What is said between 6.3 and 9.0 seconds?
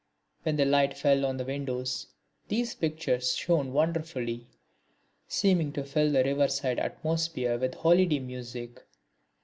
side atmosphere with holiday music.